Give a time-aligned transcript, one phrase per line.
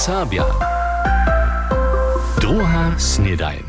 [0.00, 0.48] Serbia.
[2.40, 3.60] Druga snedajn.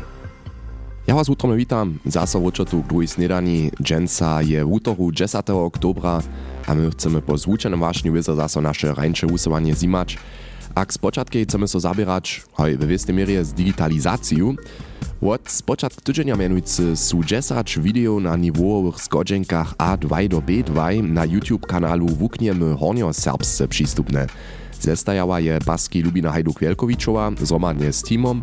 [1.06, 3.68] Ja was utrome witam, zase vočotu k druhej snedani.
[3.76, 5.52] Dženca je v útoru 10.
[5.52, 6.24] oktobra
[6.64, 10.16] a my chceme po zvučenom vášni wizo zase naše rajnče usovanie zimać.
[10.72, 14.56] Ak spočatke chceme so zabierać, hoj, we wiestej mierze z digitalizacją,
[15.20, 21.66] od spočatku tydzienia mianujcy su 10 video na niwowych zgodzenkach A2 do B2 na YouTube
[21.66, 24.26] kanalu Wukniemy Hornio Serbsce przystupne.
[24.82, 28.42] Zestajała je Baski Lubina Hajduk-Wielkowiczowa zromadnie z teamom.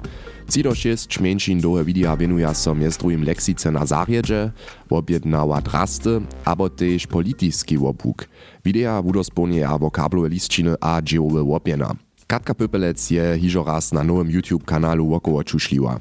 [0.49, 4.52] Cido 6 mniejszin dohe widea winuja so miestrujim leksice na zarjedzie,
[4.89, 8.27] objednała drasty, abo też polityski łopuk.
[8.65, 11.95] Widea wudosponie a wokablowe listčiny a dziełowe łopjena.
[12.27, 15.99] Katka Pöpelec je hižo raz na nowym YouTube kanalu wokoło čušliła.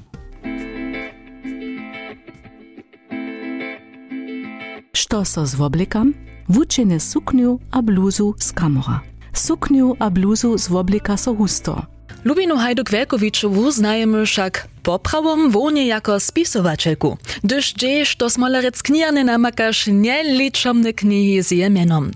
[4.92, 6.14] Što so z oblekam?
[6.48, 9.17] Vučene suknju a bluzu z kamera.
[9.38, 11.83] Suknju a bluzu z obleka so husto.
[12.24, 19.86] Lubinu Hajduk Velkovičovu znajemy však poprawom wonie jako spisowacielku, gdyż dzież to smolerec knijany namakasz
[19.86, 22.11] nieliczomne knihy z jemenom.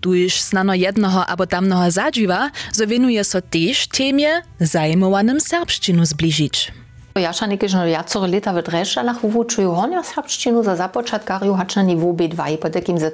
[0.00, 6.72] Tuż znano jednoho abo tamnoho zadživa, zawinuje so też temie zajmowanym serbszczynu zbliżyć.
[7.16, 11.82] Ja še nekaj že viacero leta v Dreščanah vyučujú honja srbštinu za započatkarju hač na
[11.88, 13.08] nivo B2, po takým za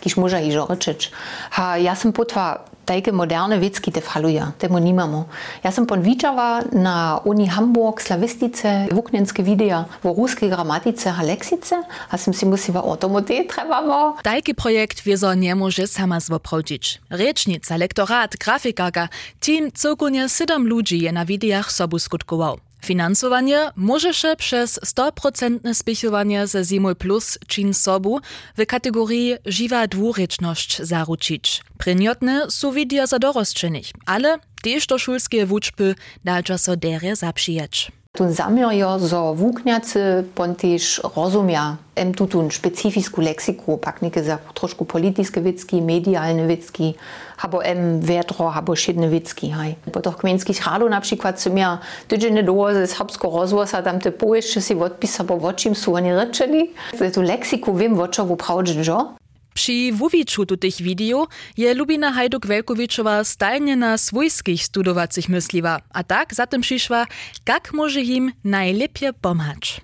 [0.00, 1.12] kiž môže i žorečič.
[1.60, 5.28] Ha, ja som potva tega moderne vetski defaluje, temu nimamo.
[5.64, 11.74] Ja sam ponvičala na Uni Hamburg slavistice, vuknjenske videa v ruski gramatice Aleksice,
[12.10, 13.92] a sem si musila o tomu te trebamo.
[13.92, 14.16] No.
[14.22, 16.98] Tajki projekt vizo nie može sama zvopravdžić.
[17.08, 19.08] Rečnica, lektorat, grafikarka,
[19.40, 22.71] tim cokonje sedem ljudi je na videah sobu skutkoval.
[22.84, 28.20] Finansowanie może się przez 100% spichowanie ze Zimol Plus czyn sobu
[28.58, 31.62] w kategorii żywa dwureczność zaruczyć.
[31.78, 35.94] Przyniotne są widia za dorosczynnych, ale też do szulskie wuczby
[36.24, 37.92] dalcza so derje zapřijeć.
[38.12, 45.40] Tun zamierjo, zo wuknjacy pontiž rozumia em tutun specifisku leksiku, pak neke za trošku politiske
[45.40, 46.92] witki, medialne witki,
[47.40, 49.74] habo em vedro, habo šedne witki, haj.
[49.92, 51.78] Po toch kmenskich radu na przykład su mir
[52.08, 56.12] tydzień do ze serbsko rozwosa tam te pojeszcze si odpisa, bo o czym su oni
[56.12, 56.70] ryczeli.
[57.14, 59.21] Tu leksiku wiem, o wuprawdź jo.
[59.54, 61.26] Przy wuwiczu tych video
[61.56, 67.06] je Lubina Hajduk-Welkowiczowa stajnie na swojskich studowacych myśliwa, a tak zatem przyszła,
[67.48, 69.80] jak może im najlepiej pomagać.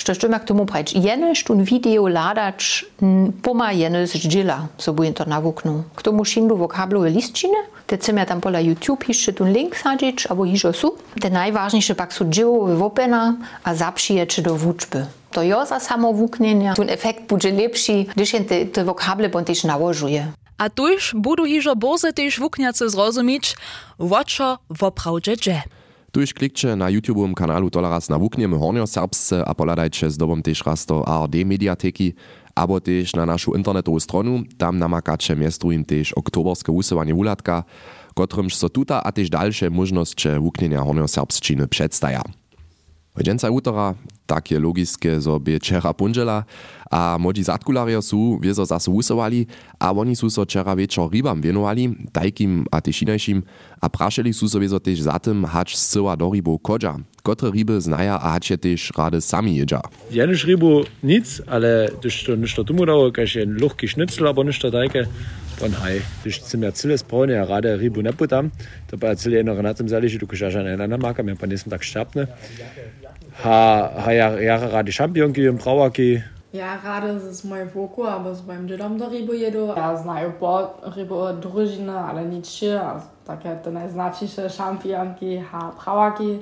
[0.00, 0.92] Što što k tomu prać?
[0.94, 2.84] Jenož tun video ladać
[3.42, 5.84] poma jenož džila, so bu to nawuknu.
[5.94, 10.44] K tomu šindu vokablowe listčine, te chcemy tam pola YouTube jeszcze tun link sadzić, albo
[10.44, 10.96] hižo su.
[11.20, 15.06] Te najważniejsze pak su džilowe wopena a zapšiječe do wuczby.
[15.30, 16.74] To jo za samo wuknienia.
[16.74, 20.32] Tun efekt bude lepszy, gdyż te, te wokable też nałożuje.
[20.58, 23.56] A tuż budu hižo boze też wukniace zrozumieć,
[23.98, 25.62] o co woprawdzie dże.
[26.10, 30.66] Tuž klikče na YouTube kanalu Toleras na wukniemy hornio serbsce a poladajče z dobom tež
[30.66, 32.18] raz do ARD mediateki,
[32.58, 37.62] abo tež na našu internetovú stronu, tam namakače miestrujem tež oktoberské vusovanie vulatka,
[38.18, 42.26] kotrymž so tuta a tež ďalšie možnosće wuknenia hornio serbsčiny predstaja.
[43.14, 43.94] Dzień utora
[44.30, 46.44] takie logiske sobie čera punžela
[46.90, 49.46] a młodzi zatkulario su wiezo zase usowali,
[49.78, 53.42] a oni su so čera wieczor rybam wienowali, tajkim a też inajšim,
[53.80, 57.80] a praszeli su so wiezo też za tym, hacz zsyła do rybu kodża, kotre ryby
[57.80, 59.80] znaja a hacie też rady sami jedza.
[60.10, 64.70] Janisch rybu nic, ale też to ništo tomu dało, kaž je luchki schnitzel, aber ništo
[64.70, 65.06] tajke,
[65.60, 66.00] von haj.
[66.22, 68.50] Když chcem ja ciles braune, ja rade rybu ne putam,
[68.90, 71.70] to pa cile jedno renatem zališi, du kaž ja žena jedna maka, mir pa nisem
[71.70, 72.26] tak šťapne.
[73.32, 78.34] Ha, ha ja, ja rade šampionki im brauaki, Ja, rade ist es moje voko, aber
[78.34, 79.66] so beim dedom do rybu jedu.
[79.76, 86.38] Ja znają po rybu družine, ale nic się, a takie te najznaczniejsze szampionki, ha, brauaki.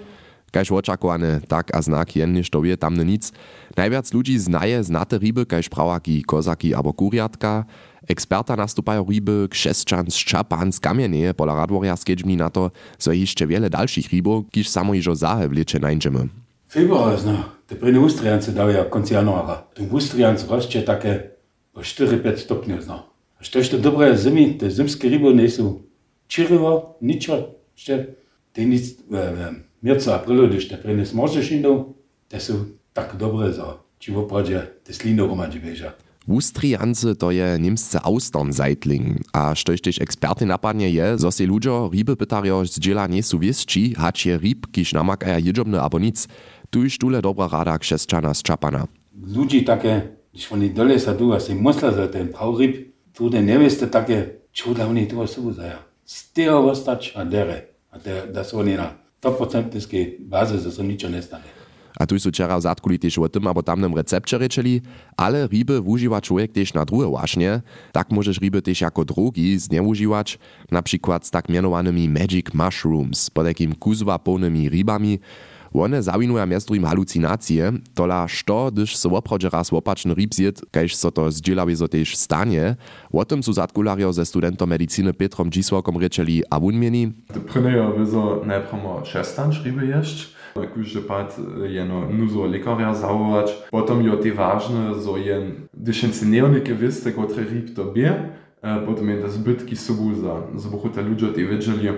[0.53, 3.32] Kaž očakowane, tak a znak jen niż to wie tamne nic.
[3.76, 7.65] Najwiac ludzi znaje znate ryby, kaž prawaki, kozaki abo kuriatka.
[8.09, 13.70] Eksperta nastupają ryby krzeszczan, szczapan, z kamienieje, pola radworia skedźmi na to, so jeszcze wiele
[13.70, 16.48] dalszych rybów, kiż samo iżo zahe wlecze nańczymy.
[16.69, 19.55] Februar zna, te priny Ustriance dają konc januara.
[19.75, 21.31] Tu w Ustriance rośnie takie
[21.73, 23.03] po 4-5 stopni zna.
[23.41, 25.82] A što jeszcze dobre zimy, te zimskie ryby nie są
[26.29, 28.06] czyrywo, niczo, jeszcze
[28.53, 31.94] te nic, e, miercu, aprilu, když te priny smorzesz indą,
[32.29, 35.93] te są tak dobre za, ci w opradzie te slino romadzi bieża.
[36.29, 42.20] Wustriance to je niemsce Austern-Seitling, a štož tež eksperty napadnie je, zo se ludzo ryby
[42.20, 46.29] pytario z dziela nie su wiesci, hać je ryb, kiż namakaja jedzobne abo nic.
[46.70, 48.87] Tuž tule dobra rada krzeszczana z Czapana.
[49.37, 53.43] Ludzi takie, když oni dole sadu a se mysля za ten prav ryb, tu ne
[53.43, 55.79] neveste takie, čo da oni tu osobu zaja.
[56.05, 57.62] Z tego ostać a dere.
[57.91, 61.44] A A da są oni na 100% bazy, że są niczego nie stanie.
[61.99, 64.81] A tu su wczera w zatkuli też o tym abo tamnym recepcie rečeli,
[65.17, 67.61] ale ryby używa człowiek na drugie właśnie.
[67.93, 70.38] Tak możesz ryby też jako drogi zneużywać,
[70.70, 75.19] na przykład z tak mianowanymi magic mushrooms, pod takim kuzwa pełnymi rybami.
[75.75, 80.94] One zawinują miasto im halucinacje, tola što, gdyż so oprawdzie raz opaczny ryb zjed, kajż
[80.94, 82.76] so to zdzielawie so też stanie.
[83.12, 87.12] O tym su zatkulario ze studentom medycyny Petrom Dzisłakom rečeli a wun mieni.
[87.35, 91.37] De prynęjo wyzo najpramo šestanč ryby jeść, Jakože pad
[91.69, 93.62] jeno nuzo lekarja zawołać.
[93.70, 95.69] Potem jo te ważne, so jen,
[96.26, 98.12] neonike wiste, kotre ryb to bie,
[98.87, 101.88] potem jen te zbytki sobą za, zbuchu te ludzie te wiedzieli,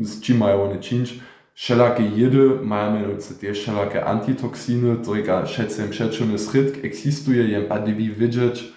[0.00, 1.20] z czym mają one czynić.
[1.60, 8.72] Wszelakie jedy mają mianowicie te wszelakie antitoksiny, które szecem przeczony srytk eksistuje, jen padewi wiedzieć,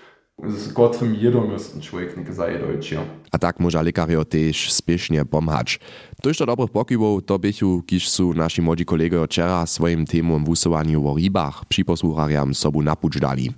[0.47, 2.99] z którym jedom müssen człowiek nie zajedojcie.
[3.31, 5.79] A tak może lekario też spiesznie pomhać.
[6.21, 10.49] Toż to dobrych pokiwów to bychu, kiż su nasi młodzi kolego wczera swoim temom w
[10.49, 13.51] usowaniu o rybach przyposłuchariam sobu napuczdali.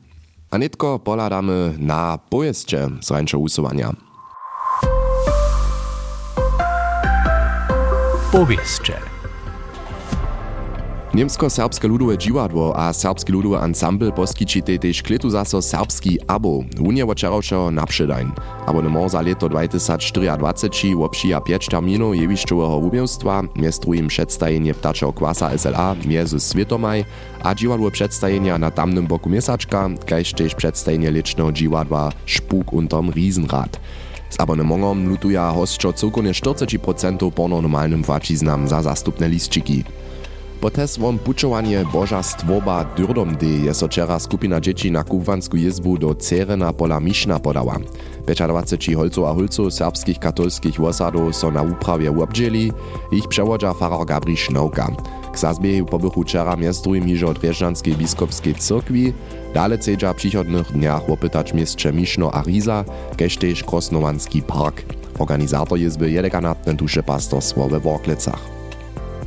[0.52, 3.94] A nitko poladamy na pojeździe z rańczego usuwania.
[8.32, 9.13] Powieście.
[11.14, 16.66] Niemsko-serbske ludowe dziwadło a serbski ludowy ensemble poskičite tež kletu zaso serbski abo.
[16.82, 18.32] Unije včerajšo napředajn.
[18.66, 25.96] Abonement za leto 2024 obšija 5 terminów jewiščového umiejstwa, miestru im przedstawienie ptaczego kwasa SLA
[26.06, 27.06] między Svietomaj
[27.44, 33.80] a dziwadło przedstawienia na tamnym boku miesaczka, kajż tež przedstawienie licznego dziwadła Spuk unterm Riesenrad.
[34.30, 39.84] Z abonementom lutuja hostčo celkovne 40% porno normalnym płaciznam za zastupne listčiki.
[40.64, 46.16] Potes wam pučovanie Boža stvoba Dyrdom de je so skupina dzieci na kubwansku jezbu do
[46.16, 47.80] Cerena pola Mišna podała.
[48.26, 52.72] 25 holców a holców serbskich katolskich wosadów so na uprawie uobdzieli,
[53.12, 54.88] ich przewodza faror Gabri Sznauka.
[55.32, 59.14] K zazbiehu pobychu wczera miestru im hižo Drieżdżanskiej biskopskiej cyrkwi,
[59.54, 62.86] dale cedza w przychodnych dniach opytać mieście Mišno a Riza,
[63.18, 64.84] kež tež Krosnovanski park.
[65.20, 68.63] Organizator jezby je dekanatne duše pastorstwo we Worklecach.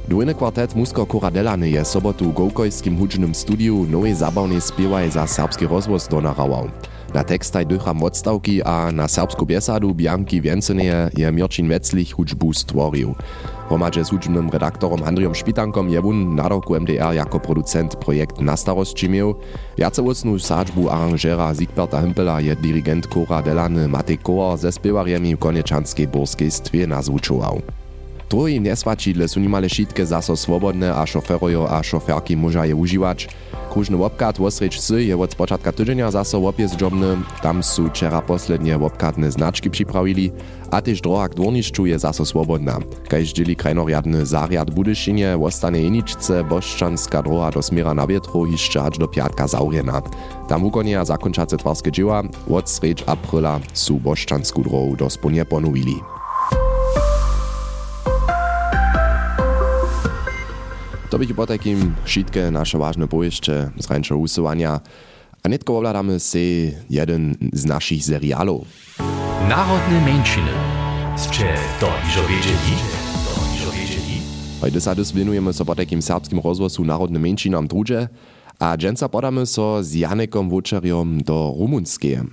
[0.08, 5.66] Dwójny kwartet Musko Koradelany je sobotu w Gołkojskim hudźnym studiu nowej zabawnej spiewaj za serbski
[5.66, 6.70] rozwoz donarawał.
[7.14, 13.14] Na tekstaj dycham odstawki a na serbsku biesadu Bianki Więceneje je Mirčin Wetzlich hudźbu stworil.
[13.68, 18.56] Hromadźe z hudźbnym redaktorom Andriom Špitankom je wun na roku MDR jako producent projekt na
[18.56, 19.34] starostči miał.
[19.78, 26.08] Jacewocnu sadźbu aranżera Zigberta Himpela je dirigent Kora Delany Matej Koar ze spiewarjemi w Konieczanskiej
[26.08, 27.62] Borskiej stwie nazvučował.
[28.26, 33.18] Druhý nesvačidle sú nimale šitke zaso swobodne a šoferojo a šoferki môža je užívať.
[33.70, 39.28] Kružny obkat Wosreč sy je od spočatka tydzenia zaso opjezdžobny, tam sú včera poslednie obkatne
[39.28, 40.32] značky připravili
[40.72, 42.80] a tež droha k dvornišću je zaso swobodna.
[43.06, 49.06] Kajž dzieli krajnoriadny zariad Budyšinie, ostane jeničce boščanska droha do smiera na vietru až do
[49.06, 49.44] piatka.
[50.48, 56.15] Tam ukonia zakončace twarske dzieła, od sreč apryla sú boščansku drohu dosponie ponovili.
[61.16, 64.80] To by po takim šitke naše ważne powieście z rańszego usuwania.
[65.42, 66.38] A netko obladamy se
[66.90, 68.68] jeden z naszych serialów.
[69.48, 70.52] Narodne mężczyzny.
[71.16, 72.72] Ste to iżo wiedzieli?
[73.24, 74.20] To iżo wiedzieli?
[74.60, 78.08] Heute sadys winujemy so po takim serbskim rozwoju narodnym mężczyznom drugie,
[78.58, 82.24] a dżęca podamy so z Janekom Wuczeriom do rumunskie.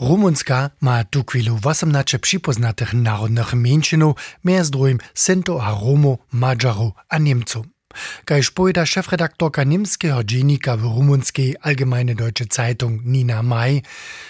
[0.00, 4.14] Rumunska ma tu chwilu 18 przypoznatych narodnych mężczyznów,
[4.44, 7.77] między drugim Sinto a Romo, Madżaru a Niemców.
[8.24, 13.82] Kaž pojeda šefredaktorka niemskiego dziennika w rumunskiej Allgemeine Deutsche Zeitung Nina Maj,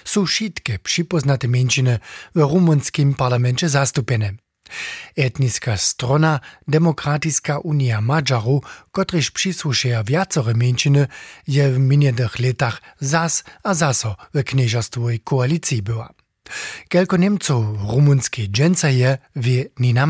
[0.05, 1.99] są wszystkie przypoznate mężczyzny
[2.35, 4.33] w rumunskim parlamencie zastąpione.
[5.17, 8.63] Etniska strona Demokratiska Unia Madżaru,
[8.93, 11.07] kotryż przysłuszeja wiacore mężczyzny,
[11.49, 16.15] je w minionych latach zas a zaso w knieżastwowej koalicji była.
[16.89, 20.07] Kelko Niemców rumunskiej dżęca je wie Nina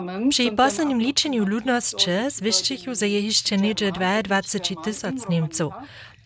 [0.00, 0.28] Maj.
[0.30, 5.72] Przy poslednim liczeniu ludności zwyšćichu za je jeszcze niedzie 22 tysiąc Niemców.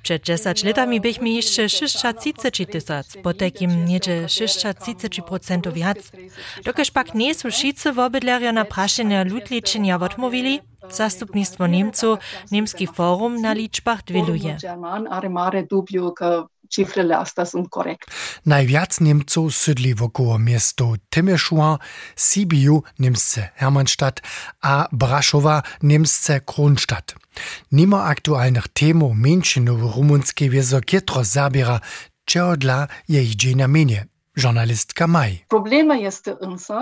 [0.02, 6.12] Przed 10 latami byśmy jeszcze 630 tysiąc, po takim niedzie 630% więc.
[6.64, 10.60] Dokaż pak nie są wszyscy wobydlerio na praszenie ludliczenia odmówili,
[10.90, 12.18] zastupnictwo Niemców,
[12.50, 14.56] niemski forum na liczbach dwiluje.
[16.72, 18.06] Cifrele astea sunt corect.
[18.46, 21.78] Najviac Niemców sydli wokoło miesto Timešua,
[22.16, 24.20] Sibiu, Niemsce Hermannstadt,
[24.60, 27.14] a Braszowa, Niemsce Kronstadt.
[27.72, 31.80] Nimo aktualnych temów mężczyznów rumunskie wiezo kietro zabiera,
[32.24, 34.06] czego dla jej dzień na mienie.
[34.36, 35.44] Journalistka Maj.
[35.48, 36.74] Problema este însă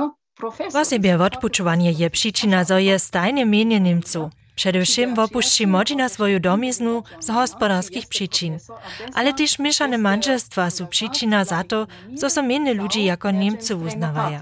[0.72, 4.32] Wasebie odpočuvanie je przyczyna, zo je stajne mienie Niemców.
[4.60, 8.58] Przedewším opuści młodzi na swoją domiznu z gospodarskich przyczyn.
[9.14, 11.86] Ale też mieszane manżelstwa są przyczyna za to,
[12.20, 14.40] że są inne ludzie jako Niemcy uznawają.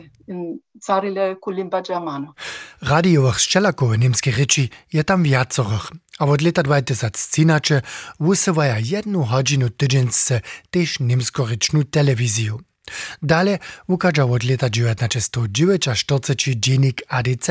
[2.82, 7.82] Radiowych szczelakowe niemskie rzeczy je tam wiacorych, a od lata 2013
[8.20, 12.52] wysyłaja jedną godzinę tydziennie też niemskoryczną telewizję.
[13.22, 17.50] Dale ukaże od lata 1949 dziennik ADZ.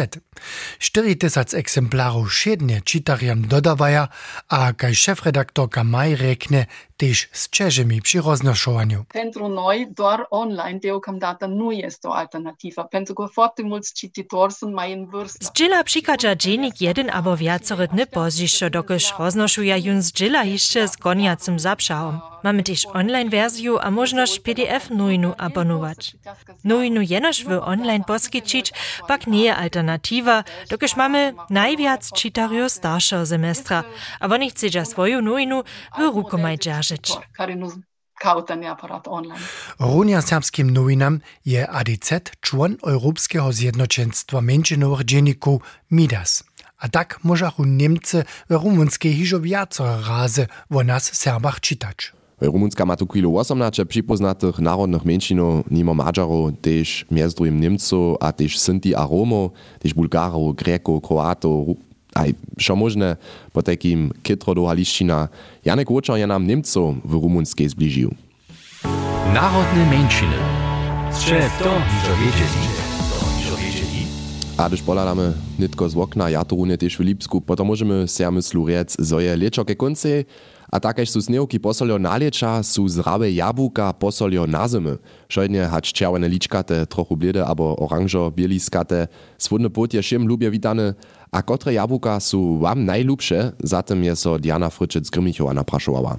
[0.80, 4.08] 4000 egzemplarów siednie czytariam dodawaja,
[4.50, 6.66] a kaj szefredaktorka Maj rekne
[6.98, 9.06] też z Czeszymi przy roznoszowaniu.
[9.14, 14.74] Pentru noi, doar online deocamdată nu este o alternativă, pentru că foarte mulți cititori sunt
[14.74, 15.46] mai în vârstă.
[15.46, 21.60] Zdzilla przikadza dziennik jeden albo wiacore dny pozdziszczo, dokyż roznoszuja jun zdzilla jeszcze z goniacym
[21.60, 22.22] zapszałom.
[22.44, 26.16] Mamy też online wersję a możność PDF nujnu abonować.
[26.64, 28.74] Nujnu jenoż w online poskiczyć,
[29.08, 33.84] pak nie alternatywa, dokyż mamy najwiac czytariów starszego semestra,
[34.20, 35.64] a oni chcedza swoją nujnu
[35.98, 36.58] w rukomaj.
[38.18, 39.40] Caută neapărat online.
[39.78, 46.44] Runia serbskim nowinam je ADZ człon Europejskiego Zjednoczeństwa Menšinowych Dzienników Midas.
[46.78, 52.14] A tak możachu Niemcy w rumunskiej wiacore razy o nas Serbach czytać.
[52.42, 58.32] Rumunska ma tu chwilu 18 przypoznatych narodnych mniejszynów, nimo Madżarów, też między drugim Niemców, a
[58.32, 61.78] też Sinti a Romów, też Bulgarów, Greków, Kroatów,
[62.18, 63.22] aj šo možné
[63.54, 65.30] po takým kytrodu hališčina.
[65.66, 68.12] Janek Łoczar je nam Niemców w rumunskiej zbliżył.
[69.34, 70.40] Narodne mniejszyny.
[71.12, 71.72] Strze to,
[72.06, 72.78] że wiedzieli.
[74.58, 78.32] A gdyż poladamy nitko z okna, ja to runie też w Lipsku, potom możemy się
[78.32, 80.26] myslu rec, zo je leczo ke konce,
[80.72, 84.98] a takež su snijevki posoljo naleča, su zdrave jabuka posoljo na zimy.
[85.30, 89.08] Šojdnje hač červene ličkate, trochu blede abo oranžo bieliskate,
[89.38, 90.94] svodne potje šim witane,
[91.38, 96.18] a kotre jabuka su wam najlubsze, zatem je so Diana Fryczec Grymichowa napraszowała.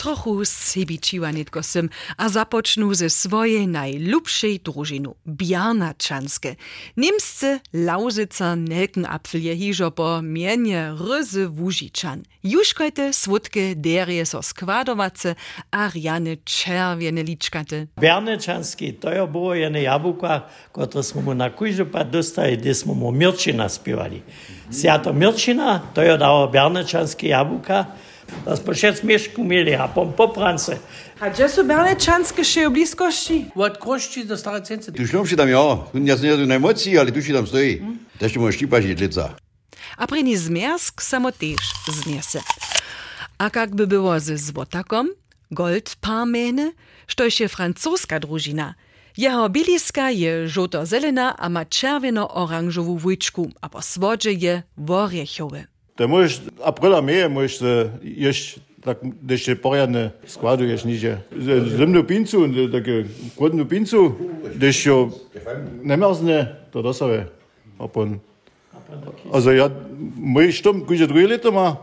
[0.00, 6.54] Trochu sebičiva netko sem, a započnu ze svoje najljubšej družinu, Bjarnačanske.
[6.96, 12.24] Nimsce lauzica nelken apfel je hižo po mienje ryzy wužičan.
[12.42, 15.34] Juškojte swódke derje so składowace,
[15.70, 17.86] a rjane czerwiene liczkate.
[18.00, 23.12] Bjarnačanski, to je było jedne jabłka, które smo mu na kuźupa dostali, gdzie smo mu
[23.12, 24.22] Mirčina spiewali.
[24.72, 27.84] Sjatomilčina, to je dao Bjarnečanski jabuka,
[28.44, 30.76] da smo še smešk umeli, a pom poprance.
[31.20, 33.40] A gdje su Bjarnečanske še u bliskošći?
[33.54, 34.92] U od košći do stare cence.
[34.92, 35.62] Tu šlomši tam, ja,
[35.94, 37.80] ja sam njezim na emociji, ali tu tam stoji.
[37.82, 37.98] Mm.
[38.20, 39.30] Da ćemo štipaš jedlica.
[39.96, 42.40] A preni zmersk samo tež znese.
[43.38, 45.10] A kak bi bilo z zvotakom?
[45.50, 46.72] Gold par mene,
[47.06, 48.74] što je francoska družina–
[49.20, 55.68] Jeho biliska je žoto-zelena, a ma červeno-oranžovu vujčku, a po svođe je vorjehowe.
[56.00, 61.16] To možeš, aprila meje možeš e, ješ tak gdzieś się porjadne składujesz niżej.
[61.76, 63.04] Zimną pincu, e, takie
[63.36, 64.16] chłodną pincu,
[64.56, 65.10] gdzieś się
[65.84, 67.26] nie marzne, to dosowe.
[67.78, 68.18] Opon.
[69.32, 69.70] Also ja,
[70.16, 71.76] mój sztum, kudzie drugie lito ma,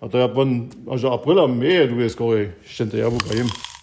[0.00, 3.73] a to ja pon, aż aprila meje drugie skorej, szczęte jabłka jem.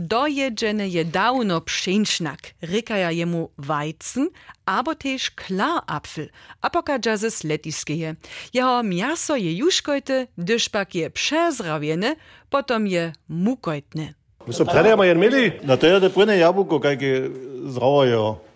[0.00, 4.30] Dojeđene je davno pšenčnak, rekaja jemu vajcen,
[4.64, 6.26] abo tež klarapfel,
[6.60, 8.14] a pokađa se sletiskeje.
[8.52, 12.14] Jeho mjaso je juškojte, dyž pak je přezravjene,
[12.48, 14.14] potom je mukojtne.
[14.46, 17.30] Mi so predaj imeli, na to je, da pune jabuko, kaj je
[17.64, 18.49] zravo je.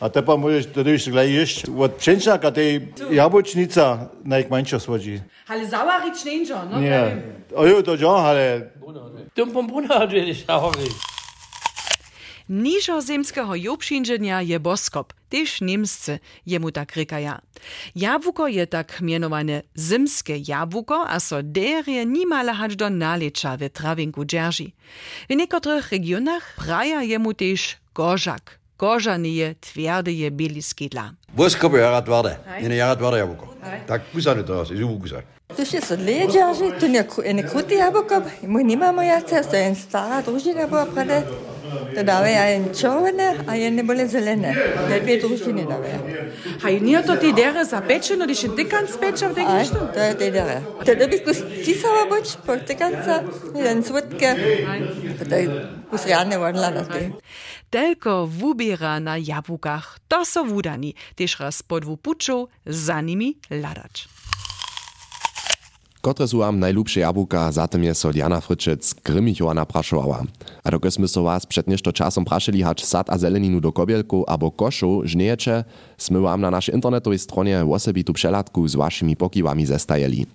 [0.00, 0.36] A tepa
[0.72, 1.62] wtedy już gleich jeść.
[1.78, 5.20] Od pszeniczaka tej jabłcznica najmniejsza słodzi.
[5.48, 6.80] Ale zawarić nie no?
[6.80, 7.16] Nie.
[7.56, 8.70] Ojo, to ja, ale
[9.36, 10.96] Dum pom bruna natürlich auch nicht.
[12.48, 17.44] Nižozemského jobšinženja je boskop, tež Niemsce jemu tak rykaja.
[17.94, 24.24] Jabłko je tak mianowane zimskie jabłko, a so derje nimale hać do nalecza w trawinku
[24.24, 24.72] dzierży.
[25.28, 28.57] W niektórych regionach praja jemu tež gorzak.
[28.78, 31.10] kožanije, tvrdije belijski dla.
[31.34, 33.54] Vosko bo jarat vrde, in jarat vrde jabolko.
[33.86, 35.22] Tak kusane to nas, izubu kusaj.
[35.56, 39.76] Tu še so ledja že, tu ne kruti jabolko, mi nimamo jace, to je en
[39.76, 41.22] stara družina bo prade.
[41.94, 44.54] Da davejo ja en čovene, a je ne bole zelene.
[44.88, 45.98] Da je dve družini davejo.
[46.64, 49.82] A je nije to ti dere za pečeno, da še tekan spečem, da je što?
[49.94, 50.62] To je te dere.
[50.84, 53.20] To je dobi kus kisava boč, pol tekanca,
[53.56, 54.32] jedan svodke.
[55.28, 57.04] To je kus rane vrla na te.
[57.70, 64.08] Telko wubiera na jabłkach, to so wudani, też raz po dwu puczą za nimi ladać.
[66.00, 68.42] Kotre su wam najlubsze jabłka, zatem je so Diana
[69.04, 70.22] Grymichowa napraszowała.
[70.64, 74.24] A dokąd my so was przed nieszto czasem praszyli hać sad a zeleninu do kobielku
[74.26, 75.64] albo koszu żniejecie,
[75.98, 80.26] smy wam na naszej internetowej stronie osobitu przelatku z waszymi pokiwami zestajeli.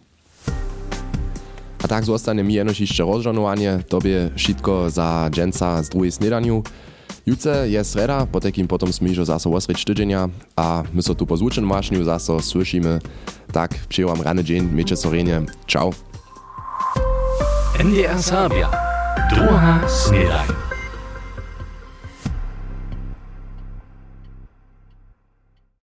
[1.84, 6.63] A tak zostanie mi jeszcze rozżonowanie, tobie wszystko za dżęca z drugiej snedaniu.
[7.25, 9.88] Jutce je sreda, po takim potom sme ižo zaso osreč
[10.58, 13.00] a my so tu po zvučenom mašnju zaso słyšíme.
[13.51, 15.46] Tak, přeju vám rany dzień, miejcie sorenie.
[15.67, 15.93] Ciao.
[17.79, 18.70] NDR Sabia.
[19.29, 20.62] Druga snedaj.